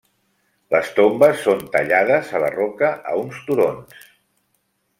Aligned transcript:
Les 0.75 0.87
tombes 0.99 1.43
són 1.49 1.61
tallades 1.75 2.31
a 2.39 2.41
la 2.45 2.49
roca 2.55 2.91
a 3.13 3.15
uns 3.25 3.43
turons. 3.51 4.11